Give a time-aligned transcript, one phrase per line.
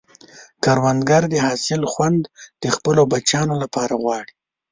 [0.63, 2.21] کروندګر د حاصل خوند
[2.63, 4.31] د خپلو بچیانو لپاره غواړي